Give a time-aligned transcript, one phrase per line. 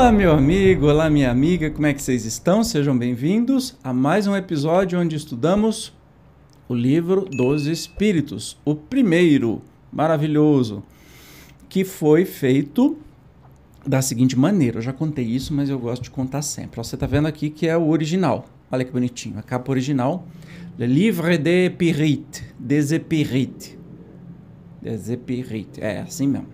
[0.00, 2.64] Olá, meu amigo, olá, minha amiga, como é que vocês estão?
[2.64, 5.92] Sejam bem-vindos a mais um episódio onde estudamos
[6.66, 9.60] o livro dos Espíritos, o primeiro,
[9.92, 10.82] maravilhoso,
[11.68, 12.96] que foi feito
[13.86, 14.78] da seguinte maneira.
[14.78, 16.78] Eu já contei isso, mas eu gosto de contar sempre.
[16.78, 18.46] Você está vendo aqui que é o original.
[18.72, 20.26] Olha que bonitinho, a capa original.
[20.78, 23.76] Le Livre des Pirites, des Épirites.
[24.80, 26.48] Des Épirites, é assim mesmo.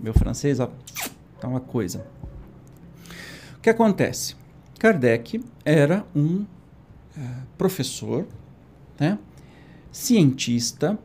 [0.00, 0.68] Meu francês, ó,
[1.40, 2.17] tá uma coisa.
[3.58, 4.36] O que acontece?
[4.78, 6.46] Kardec era um uh,
[7.58, 8.24] professor,
[8.98, 9.18] né,
[9.90, 10.96] cientista,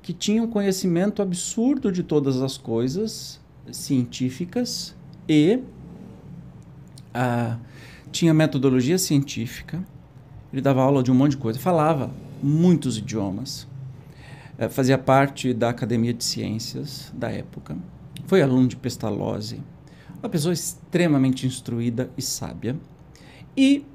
[0.00, 3.40] que tinha um conhecimento absurdo de todas as coisas
[3.72, 4.94] científicas
[5.28, 5.58] e
[7.12, 7.58] uh,
[8.12, 9.84] tinha metodologia científica.
[10.52, 13.66] Ele dava aula de um monte de coisa, falava muitos idiomas,
[14.56, 17.76] uh, fazia parte da Academia de Ciências da época,
[18.24, 19.60] foi aluno de Pestalozzi
[20.26, 22.76] uma pessoa extremamente instruída e sábia.
[23.56, 23.86] E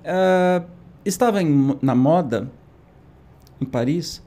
[0.00, 0.66] uh,
[1.04, 2.50] estava em, na moda,
[3.60, 4.22] em Paris,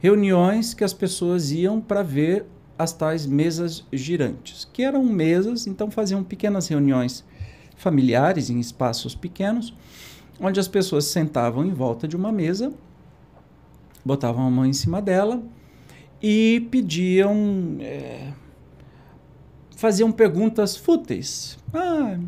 [0.00, 2.44] reuniões que as pessoas iam para ver
[2.78, 7.24] as tais mesas girantes, que eram mesas, então faziam pequenas reuniões
[7.76, 9.74] familiares em espaços pequenos,
[10.38, 12.72] onde as pessoas sentavam em volta de uma mesa,
[14.04, 15.42] botavam a mão em cima dela
[16.22, 17.76] e pediam.
[17.80, 18.32] É,
[19.76, 21.58] faziam perguntas fúteis.
[21.72, 22.18] Ah,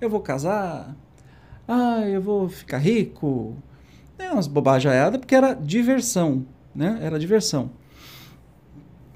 [0.00, 0.94] eu vou casar.
[1.66, 3.56] Ah, eu vou ficar rico.
[4.18, 6.98] É umas bobajaiadas, porque era diversão, né?
[7.02, 7.70] Era diversão.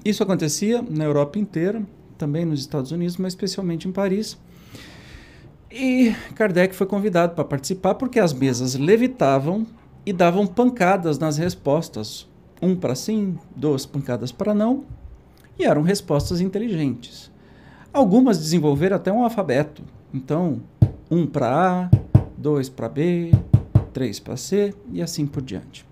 [0.03, 1.83] Isso acontecia na Europa inteira,
[2.17, 4.37] também nos Estados Unidos, mas especialmente em Paris.
[5.71, 9.67] E Kardec foi convidado para participar porque as mesas levitavam
[10.05, 12.27] e davam pancadas nas respostas.
[12.61, 14.83] Um para sim, duas pancadas para não,
[15.57, 17.31] e eram respostas inteligentes.
[17.91, 19.81] Algumas desenvolveram até um alfabeto.
[20.13, 20.61] Então,
[21.09, 21.49] um para
[21.83, 21.89] A,
[22.37, 23.31] dois para B,
[23.93, 25.85] três para C e assim por diante.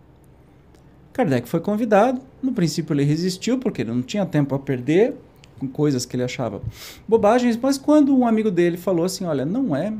[1.11, 2.21] Kardec foi convidado.
[2.41, 5.15] No princípio, ele resistiu porque ele não tinha tempo a perder
[5.59, 6.61] com coisas que ele achava
[7.07, 7.57] bobagens.
[7.57, 9.91] Mas quando um amigo dele falou assim: Olha, não é,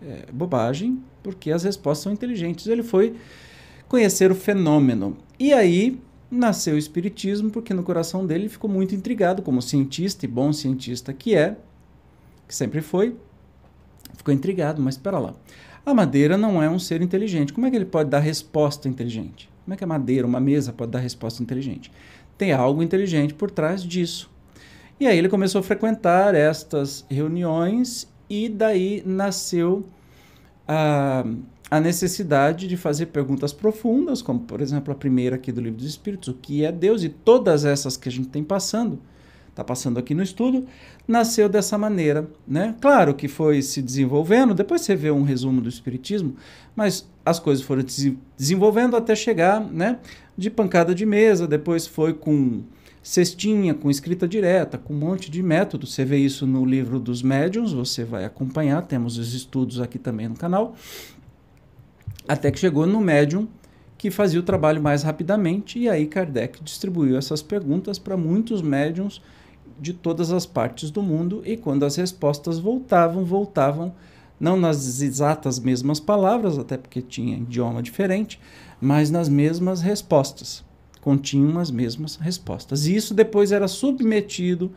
[0.00, 3.14] é bobagem, porque as respostas são inteligentes, ele foi
[3.88, 5.16] conhecer o fenômeno.
[5.38, 6.00] E aí
[6.34, 11.12] nasceu o Espiritismo porque no coração dele ficou muito intrigado, como cientista e bom cientista
[11.12, 11.56] que é,
[12.46, 13.16] que sempre foi,
[14.16, 15.34] ficou intrigado, mas espera lá.
[15.86, 17.52] A madeira não é um ser inteligente.
[17.52, 19.50] Como é que ele pode dar resposta inteligente?
[19.64, 21.90] Como é que a madeira, uma mesa, pode dar resposta inteligente?
[22.36, 24.30] Tem algo inteligente por trás disso.
[24.98, 29.84] E aí ele começou a frequentar estas reuniões e daí nasceu
[30.66, 31.24] a.
[31.74, 35.88] a necessidade de fazer perguntas profundas, como por exemplo a primeira aqui do Livro dos
[35.88, 39.00] Espíritos, o que é Deus, e todas essas que a gente tem passando,
[39.50, 40.64] está passando aqui no estudo,
[41.06, 42.30] nasceu dessa maneira.
[42.46, 42.76] Né?
[42.80, 46.36] Claro que foi se desenvolvendo, depois você vê um resumo do Espiritismo,
[46.76, 49.98] mas as coisas foram se desenvolvendo até chegar né,
[50.38, 52.62] de pancada de mesa, depois foi com
[53.04, 55.92] cestinha, com escrita direta, com um monte de métodos.
[55.92, 60.26] Você vê isso no livro dos médiuns, você vai acompanhar, temos os estudos aqui também
[60.26, 60.74] no canal.
[62.26, 63.48] Até que chegou no médium
[63.96, 69.22] que fazia o trabalho mais rapidamente, e aí Kardec distribuiu essas perguntas para muitos médiums
[69.80, 73.94] de todas as partes do mundo, e quando as respostas voltavam, voltavam
[74.38, 78.40] não nas exatas mesmas palavras, até porque tinha idioma diferente,
[78.80, 80.64] mas nas mesmas respostas,
[81.00, 82.86] continham as mesmas respostas.
[82.86, 84.72] E isso depois era submetido,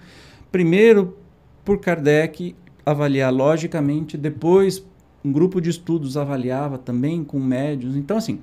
[0.52, 1.18] primeiro
[1.66, 2.56] por Kardec,
[2.86, 4.82] avaliar logicamente, depois
[5.28, 7.96] um grupo de estudos avaliava também com médios.
[7.96, 8.40] Então, assim,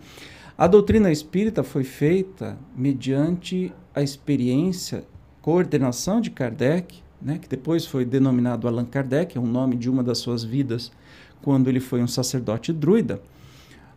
[0.57, 5.05] a doutrina espírita foi feita mediante a experiência,
[5.41, 10.03] coordenação de Kardec, né, que depois foi denominado Allan Kardec, é o nome de uma
[10.03, 10.93] das suas vidas
[11.41, 13.21] quando ele foi um sacerdote druida,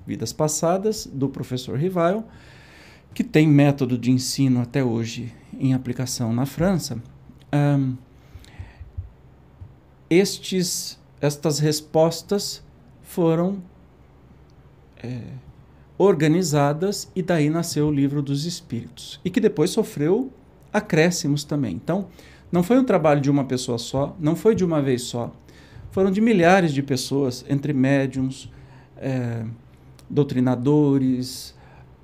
[0.06, 2.24] vidas passadas, do professor Rivail,
[3.14, 7.02] que tem método de ensino até hoje em aplicação na França.
[7.53, 7.96] Um,
[10.09, 12.64] estes, estas respostas
[13.08, 13.64] foram
[15.02, 15.22] é,
[15.98, 20.32] organizadas e daí nasceu o livro dos Espíritos e que depois sofreu
[20.74, 21.74] acréscimos também.
[21.74, 22.09] Então,
[22.52, 25.34] não foi um trabalho de uma pessoa só, não foi de uma vez só,
[25.90, 28.52] foram de milhares de pessoas, entre médiums,
[28.98, 29.46] é,
[30.09, 31.56] doutrinadores,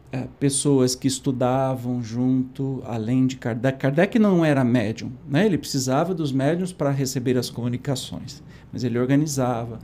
[0.09, 3.77] é, pessoas que estudavam junto, além de Kardec.
[3.77, 5.45] Kardec não era médium, né?
[5.45, 8.41] ele precisava dos médiums para receber as comunicações,
[8.71, 9.79] mas ele organizava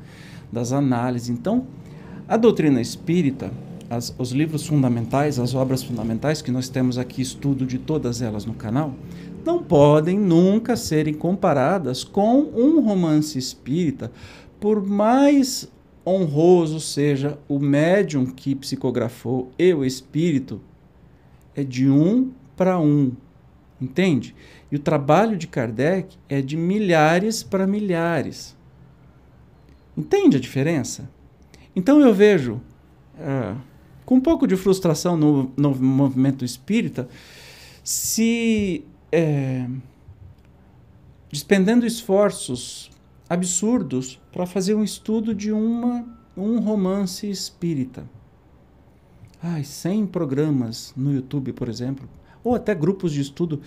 [0.51, 1.29] das análises.
[1.29, 1.67] Então,
[2.27, 3.51] a doutrina espírita
[3.89, 8.45] as, os livros fundamentais, as obras fundamentais, que nós temos aqui estudo de todas elas
[8.45, 8.93] no canal,
[9.43, 14.11] não podem nunca serem comparadas com um romance espírita,
[14.59, 15.67] por mais
[16.05, 20.61] honroso seja o médium que psicografou e o espírito,
[21.55, 23.11] é de um para um,
[23.81, 24.35] entende?
[24.71, 28.55] E o trabalho de Kardec é de milhares para milhares.
[29.99, 31.09] Entende a diferença?
[31.75, 32.61] Então eu vejo,
[33.19, 33.53] é,
[34.05, 37.09] com um pouco de frustração no, no movimento espírita,
[37.83, 39.67] se é,
[41.29, 42.89] despendendo esforços
[43.29, 46.07] absurdos para fazer um estudo de uma,
[46.37, 48.09] um romance espírita.
[49.43, 52.07] Ai, 100 programas no YouTube, por exemplo,
[52.41, 53.61] ou até grupos de estudo.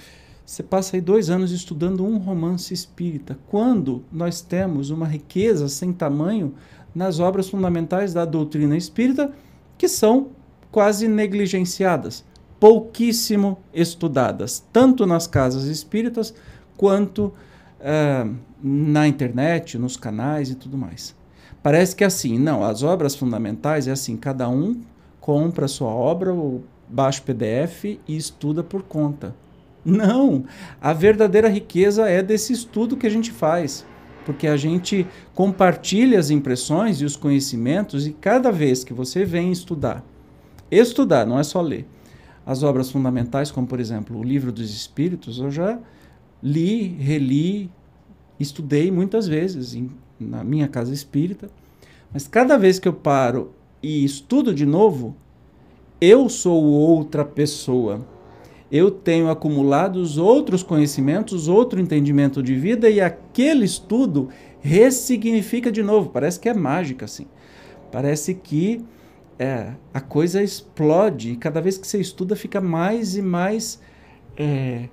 [0.44, 5.93] Você passa aí dois anos estudando um romance espírita, quando nós temos uma riqueza sem
[5.93, 6.55] tamanho
[6.94, 9.33] nas obras fundamentais da doutrina espírita,
[9.79, 10.29] que são
[10.71, 12.25] quase negligenciadas,
[12.59, 16.35] pouquíssimo estudadas, tanto nas casas espíritas
[16.77, 17.33] quanto
[17.81, 21.15] uh, na internet, nos canais e tudo mais.
[21.62, 24.81] Parece que é assim, não, as obras fundamentais é assim, cada um
[25.21, 29.35] compra a sua obra, ou baixa o PDF e estuda por conta.
[29.84, 30.44] Não,
[30.81, 33.84] a verdadeira riqueza é desse estudo que a gente faz
[34.25, 39.50] porque a gente compartilha as impressões e os conhecimentos e cada vez que você vem
[39.52, 40.05] estudar,
[40.70, 41.87] estudar, não é só ler,
[42.44, 45.79] as obras fundamentais, como por exemplo o Livro dos Espíritos, eu já
[46.43, 47.70] li, reli,
[48.38, 51.49] estudei muitas vezes em, na minha casa espírita,
[52.12, 53.52] mas cada vez que eu paro
[53.82, 55.17] e estudo de novo,
[56.00, 58.05] eu sou outra pessoa
[58.73, 64.31] eu tenho acumulado os outros conhecimentos, outro entendimento de vida e aquele estudo
[64.63, 66.09] ressignifica de novo.
[66.09, 67.27] Parece que é mágica, assim.
[67.91, 68.83] Parece que
[69.39, 73.79] é, a coisa explode e cada vez que você estuda fica mais e mais
[74.39, 74.89] é,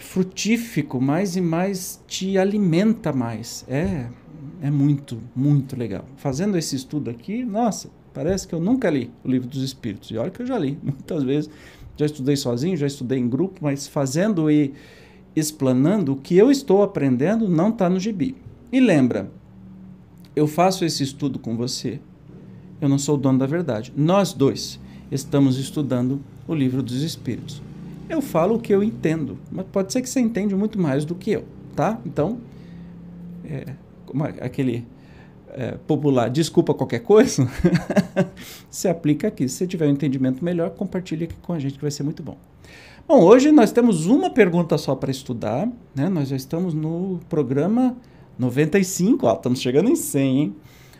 [0.00, 3.64] frutífico, mais e mais te alimenta mais.
[3.68, 4.06] É,
[4.60, 6.04] é muito, muito legal.
[6.16, 10.10] Fazendo esse estudo aqui, nossa, Parece que eu nunca li o livro dos Espíritos.
[10.10, 11.48] E olha que eu já li muitas vezes.
[11.96, 14.74] Já estudei sozinho, já estudei em grupo, mas fazendo e
[15.36, 18.34] explanando o que eu estou aprendendo não está no gibi.
[18.72, 19.30] E lembra,
[20.34, 22.00] eu faço esse estudo com você.
[22.80, 23.92] Eu não sou o dono da verdade.
[23.96, 24.80] Nós dois
[25.12, 27.62] estamos estudando o livro dos Espíritos.
[28.08, 31.14] Eu falo o que eu entendo, mas pode ser que você entende muito mais do
[31.14, 31.44] que eu,
[31.76, 32.00] tá?
[32.04, 32.40] Então,
[33.44, 33.74] é,
[34.40, 34.84] aquele
[35.52, 37.48] é, popular, desculpa qualquer coisa,
[38.70, 39.48] se aplica aqui.
[39.48, 42.36] Se tiver um entendimento melhor, compartilhe aqui com a gente que vai ser muito bom.
[43.06, 46.08] Bom, hoje nós temos uma pergunta só para estudar, né?
[46.10, 47.96] Nós já estamos no programa
[48.38, 50.56] 95, ó, estamos chegando em 100, hein?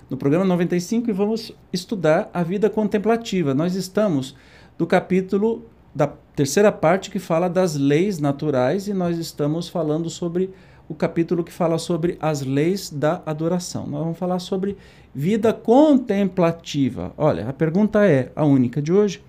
[0.08, 3.52] No programa 95 e vamos estudar a vida contemplativa.
[3.52, 4.34] Nós estamos
[4.78, 10.50] do capítulo da terceira parte que fala das leis naturais e nós estamos falando sobre
[10.88, 13.86] o capítulo que fala sobre as leis da adoração.
[13.86, 14.76] Nós vamos falar sobre
[15.14, 17.12] vida contemplativa.
[17.16, 19.22] Olha, a pergunta é a única de hoje.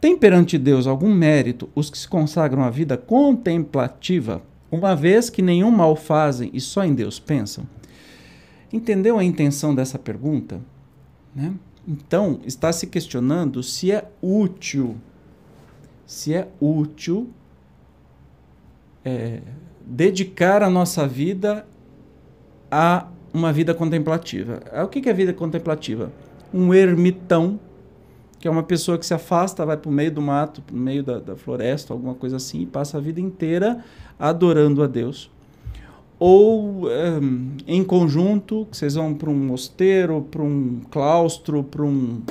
[0.00, 5.40] Tem perante Deus algum mérito os que se consagram à vida contemplativa, uma vez que
[5.40, 7.64] nenhum mal fazem e só em Deus pensam?
[8.72, 10.60] Entendeu a intenção dessa pergunta?
[11.34, 11.52] Né?
[11.86, 14.96] Então, está se questionando se é útil,
[16.06, 17.28] se é útil
[19.04, 19.40] é,
[19.86, 21.66] dedicar a nossa vida
[22.70, 24.60] a uma vida contemplativa.
[24.84, 26.12] O que é vida contemplativa?
[26.52, 27.58] Um ermitão,
[28.38, 30.78] que é uma pessoa que se afasta, vai para o meio do mato, para o
[30.78, 33.84] meio da, da, floresta, alguma coisa assim, e passa a vida inteira
[34.18, 35.30] adorando a Deus.
[36.18, 42.22] Ou um, ehm, em conjunto, vocês vão para um mosteiro, para um claustro, para um.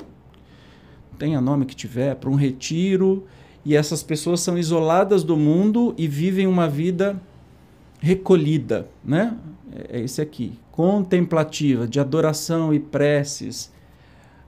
[1.17, 3.25] tenha nome que tiver, para um retiro,
[3.65, 7.19] e essas pessoas são isoladas do mundo e vivem uma vida
[8.01, 9.37] recolhida, né?
[9.71, 13.71] É, é esse aqui, contemplativa, de adoração e preces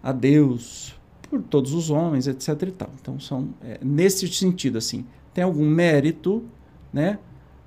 [0.02, 0.96] a Deus
[1.30, 2.50] por todos os homens, etc.
[2.64, 2.90] E tal.
[3.00, 6.44] Então são é, nesse sentido assim, tem algum mérito,
[6.92, 7.20] né?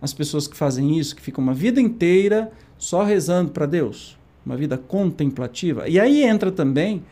[0.03, 4.57] As pessoas que fazem isso, que ficam uma vida inteira só rezando para Deus, uma
[4.57, 5.89] vida contemplativa.
[5.89, 7.03] E aí entra também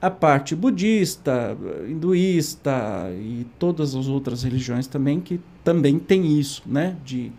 [0.00, 1.56] a parte budista,
[1.88, 6.96] hinduísta e todas as outras religiões também que também tem isso, né?
[7.04, 7.32] De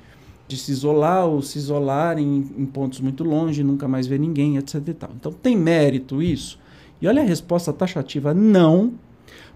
[0.53, 2.41] de se isolar ou se isolar em,
[2.71, 4.75] pontos muito longe, nunca mais ver ninguém, etc.
[5.15, 6.59] Então tem mérito isso?
[7.01, 8.93] E olha a resposta taxativa: não,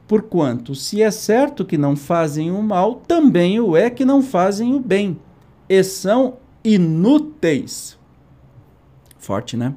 [0.08, 4.74] porquanto, se é certo que não fazem o mal, também o é que não fazem
[4.74, 5.20] o bem,
[5.70, 7.98] e são inúteis.
[9.20, 9.76] Forte, né?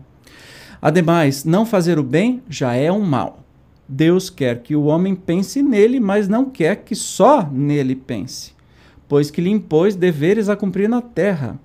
[0.81, 3.41] Ademais, não fazer o bem já é um mal.
[3.87, 8.55] Deus quer que o homem pense nele, mas não quer que só nele pense,
[9.11, 11.59] pois que lhe impôs deveres a cumprir na terra.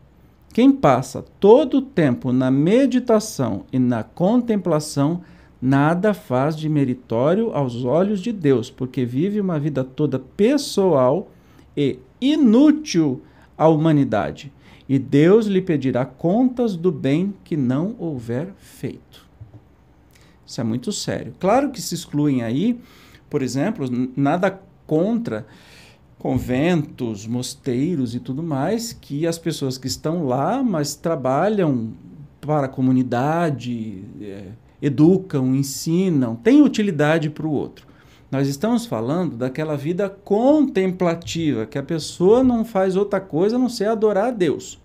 [0.51, 5.21] Quem passa todo o tempo na meditação e na contemplação,
[5.61, 11.29] nada faz de meritório aos olhos de Deus, porque vive uma vida toda pessoal
[11.77, 13.21] e inútil
[13.55, 14.51] à humanidade.
[14.89, 19.23] E Deus lhe pedirá contas do bem que não houver feito.
[20.43, 21.35] Isso é muito sério.
[21.39, 22.79] Claro que se excluem aí,
[23.29, 25.45] por exemplo, nada contra
[26.25, 31.89] conventos, mosteiros e tudo mais, que as pessoas que estão lá, mas trabalham
[32.41, 34.45] para a comunidade, é,
[34.81, 37.85] educam, ensinam, têm utilidade para o outro.
[38.31, 43.69] Nós estamos falando daquela vida contemplativa, que a pessoa não faz outra coisa a não
[43.69, 44.81] ser adorar a Deus.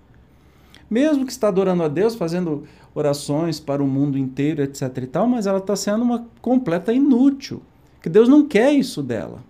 [0.90, 5.26] Mesmo que está adorando a Deus, fazendo orações para o mundo inteiro, etc e tal,
[5.26, 7.62] mas ela está sendo uma completa inútil.
[8.02, 9.48] Que Deus não quer isso dela.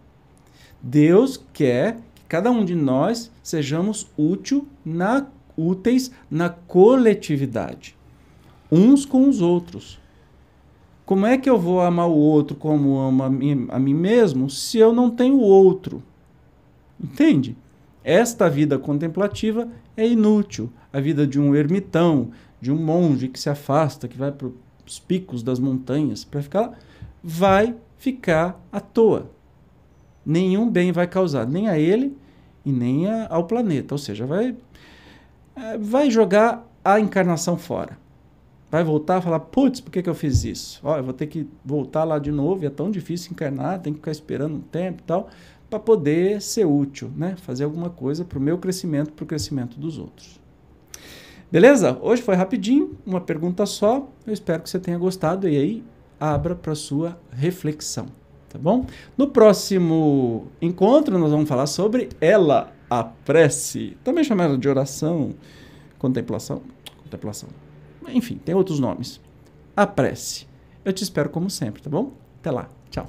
[0.82, 7.96] Deus quer que cada um de nós sejamos útil na, úteis na coletividade,
[8.70, 10.00] uns com os outros.
[11.04, 14.48] Como é que eu vou amar o outro como amo a mim, a mim mesmo
[14.48, 16.02] se eu não tenho outro?
[17.02, 17.56] Entende?
[18.04, 20.70] Esta vida contemplativa é inútil.
[20.92, 24.48] A vida de um ermitão, de um monge que se afasta, que vai para
[24.86, 26.72] os picos das montanhas para ficar lá,
[27.22, 29.30] vai ficar à toa.
[30.24, 32.16] Nenhum bem vai causar, nem a ele
[32.64, 33.94] e nem a, ao planeta.
[33.94, 34.56] Ou seja, vai,
[35.56, 37.98] é, vai jogar a encarnação fora.
[38.70, 40.80] Vai voltar a falar, putz, por que, que eu fiz isso?
[40.84, 43.98] Ó, eu vou ter que voltar lá de novo, é tão difícil encarnar, tem que
[43.98, 45.28] ficar esperando um tempo e tal,
[45.68, 47.34] para poder ser útil, né?
[47.36, 50.40] fazer alguma coisa para o meu crescimento, para o crescimento dos outros.
[51.50, 51.98] Beleza?
[52.00, 54.08] Hoje foi rapidinho, uma pergunta só.
[54.24, 55.84] Eu espero que você tenha gostado e aí
[56.18, 58.06] abra para sua reflexão,
[58.50, 58.84] tá bom?
[59.16, 65.34] No próximo encontro nós vamos falar sobre ela, a prece, também chamada de oração,
[65.98, 66.60] contemplação,
[67.04, 67.48] contemplação.
[68.08, 69.20] Enfim, tem outros nomes.
[69.76, 70.46] A prece.
[70.84, 72.12] Eu te espero como sempre, tá bom?
[72.40, 72.68] Até lá.
[72.90, 73.08] Tchau.